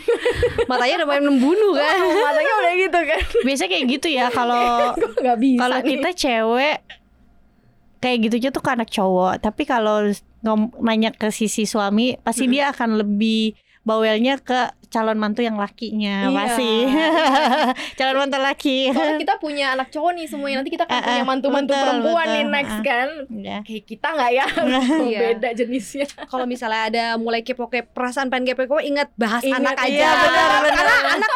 [0.69, 1.97] Matanya udah mulai membunuh kan.
[1.97, 3.21] oh, matanya udah gitu kan.
[3.41, 4.93] Biasanya kayak gitu ya kalau
[5.65, 6.77] kalau kita cewek
[8.07, 9.33] kayak gitu aja tuh ke anak cowok.
[9.39, 10.07] Tapi kalau
[10.39, 12.53] ngom- nanya ke sisi suami, pasti Mm-mm.
[12.53, 16.35] dia akan lebih bawelnya ke calon mantu yang lakinya Iya.
[16.37, 16.71] pasti.
[17.97, 18.77] calon mantu laki.
[18.89, 21.83] Soalnya kita punya anak cowok nih semuanya nanti kita kan Eh, punya eh, mantu-mantu betul,
[21.83, 22.53] perempuan nih betul.
[22.53, 22.83] next Eh.
[22.83, 23.57] kan Ya.
[23.61, 24.45] kayak kita nggak ya
[25.07, 25.19] Iya.
[25.29, 29.87] beda jenisnya Kalau misalnya ada mulai kepo-kepo perasaan pengen kepo-kepo ingat bahas Ingat, anak aja.
[29.89, 30.73] iya, benar, benar.
[30.73, 31.31] Karena anak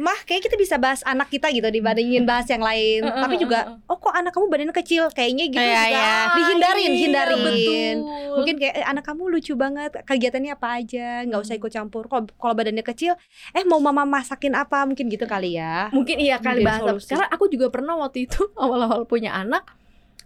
[0.00, 3.04] mah kayak kita bisa bahas anak kita gitu dibandingin bahas yang lain.
[3.04, 6.12] Heeh, Tapi juga oh kok anak kamu badannya kecil kayaknya gitu Iya, juga iya.
[6.32, 7.38] dihindarin, iya, hindarin.
[7.38, 7.96] betul.
[8.40, 12.08] Mungkin kayak eh, anak kamu lucu banget, kegiatannya apa aja, nggak usah ikut campur.
[12.08, 13.12] Kalau kalau badannya kecil,
[13.52, 14.82] eh mau mama masakin apa?
[14.82, 15.92] Mungkin gitu kali ya.
[15.92, 17.10] mungkin iya kali bahasa solusi.
[17.10, 19.66] karena aku juga pernah waktu itu awal-awal punya anak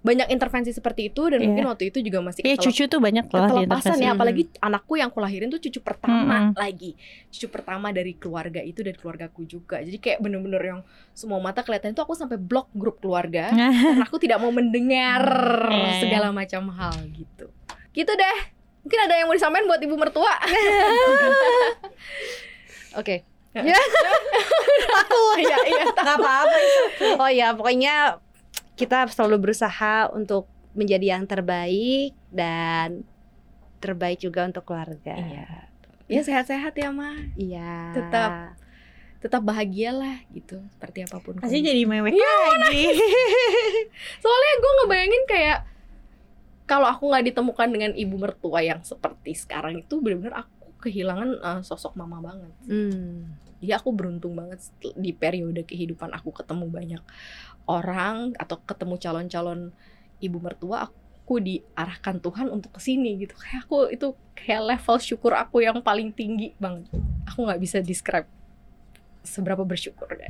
[0.04, 1.48] banyak intervensi seperti itu dan Iya.
[1.48, 3.98] mungkin waktu itu juga masih Iya ketelep- cucu tuh banyak loh intervensi.
[3.98, 6.52] ya apalagi anakku yang aku lahirin tuh cucu pertama Mm-mm.
[6.54, 6.92] lagi
[7.28, 11.90] cucu pertama dari keluarga itu dan keluargaku juga jadi kayak bener-bener yang semua mata kelihatan
[11.90, 15.24] itu aku sampai blok grup keluarga karena aku tidak mau mendengar
[15.66, 15.98] Iya, iya.
[15.98, 17.48] segala macam hal gitu
[17.90, 18.38] gitu deh
[18.80, 20.36] mungkin ada yang mau disampaikan buat ibu mertua
[22.94, 23.24] Oke.
[24.86, 26.56] takut iya iya Gak apa-apa.
[27.16, 28.18] Oh ya, pokoknya
[28.74, 33.06] kita selalu berusaha untuk menjadi yang terbaik dan
[33.78, 35.14] terbaik juga untuk keluarga.
[35.14, 35.48] Iya.
[36.04, 37.94] ya sehat-sehat ya mah Iya.
[37.94, 38.30] Tetap.
[39.18, 42.84] tetap bahagialah gitu seperti apa pun Pasti jadi mewek lagi.
[44.22, 45.58] soalnya gue ngebayangin kayak
[46.64, 51.60] kalau aku nggak ditemukan dengan ibu mertua yang seperti sekarang itu benar-benar aku kehilangan eh,
[51.62, 53.32] sosok mama banget Hmm.
[53.64, 54.60] Jadi aku beruntung banget
[54.92, 57.02] di periode kehidupan aku ketemu banyak
[57.64, 59.72] orang atau ketemu calon-calon
[60.20, 63.32] ibu mertua aku diarahkan Tuhan untuk ke sini gitu.
[63.40, 66.92] Kayak aku itu kayak level syukur aku yang paling tinggi banget.
[67.32, 68.28] Aku nggak bisa describe
[69.24, 70.28] seberapa bersyukur deh.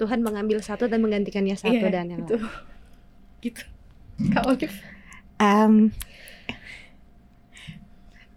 [0.00, 2.40] Tuhan mengambil satu dan menggantikannya satu Iya, dan yang gitu.
[2.40, 2.48] lain.
[3.44, 3.62] Gitu.
[4.32, 4.80] Kak Olive.
[5.36, 5.92] Em,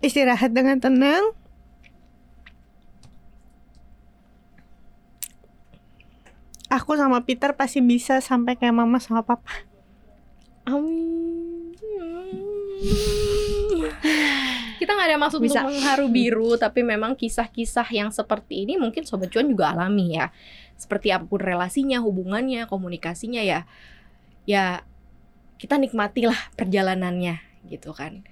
[0.03, 1.38] istirahat dengan tenang.
[6.69, 9.49] Aku sama Peter pasti bisa sampai kayak mama sama papa.
[10.69, 11.73] Amin.
[14.79, 15.65] Kita nggak ada maksud Bisa.
[15.65, 20.31] untuk mengharu biru, tapi memang kisah-kisah yang seperti ini mungkin Sobat Cuan juga alami ya.
[20.79, 23.67] Seperti apa pun relasinya, hubungannya, komunikasinya ya.
[24.47, 24.87] Ya
[25.59, 28.23] kita nikmatilah perjalanannya gitu kan.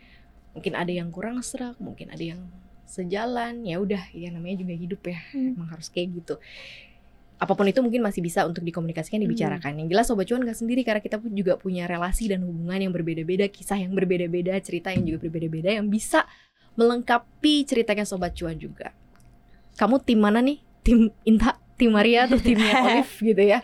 [0.56, 2.47] Mungkin ada yang kurang serak, mungkin ada yang
[2.88, 3.67] sejalan.
[3.67, 5.19] Ya udah, ya namanya juga hidup ya.
[5.36, 5.60] Hmm.
[5.60, 6.39] Emang harus kayak gitu.
[7.38, 9.78] Apa pun itu mungkin masih bisa untuk dikomunikasikan, dibicarakan.
[9.86, 12.93] Yang jelas Sobat Cuan gak sendiri karena kita pun juga punya relasi dan hubungan yang
[12.93, 16.26] berbeda-beda, kisah yang berbeda-beda, cerita yang juga berbeda-beda yang bisa
[16.73, 18.89] melengkapi ceritanya Sobat Cuan juga.
[19.78, 20.58] Kamu tim mana nih?
[20.82, 23.62] Tim Inta, tim Maria atau timnya Olive gitu ya.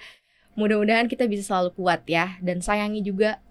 [0.53, 3.41] Mudah-mudahan kita bisa selalu kuat ya dan sayangi juga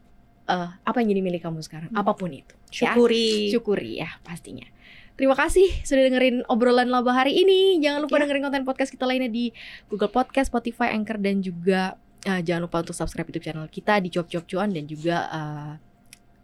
[0.47, 2.55] eh, apa yang jadi milik kamu sekarang, apa pun itu.
[2.71, 2.95] ya.
[2.95, 3.51] Syukuri.
[3.51, 4.67] Syukuri ya pastinya.
[5.13, 7.79] Terima kasih sudah dengerin obrolan laba hari ini.
[7.79, 8.25] Jangan lupa Ya.
[8.25, 9.53] dengerin konten podcast kita lainnya di
[9.87, 14.09] Google Podcast, Spotify, Anchor dan juga eh, jangan lupa untuk subscribe YouTube channel kita di
[14.09, 15.73] Cuap Cuap Cuan dan juga eh,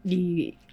[0.00, 0.22] di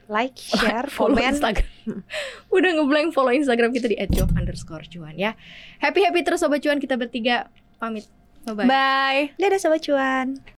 [0.05, 1.33] Like, share, follow komen.
[1.33, 1.65] Instagram.
[2.53, 5.33] Udah ngeblank follow Instagram kita di @cuap underscore cuan ya.
[5.79, 8.05] Happy happy terus sobat cuan kita bertiga pamit.
[8.45, 8.65] Bye bye.
[8.65, 9.21] Bye.
[9.35, 10.45] Dadah sobat cuan.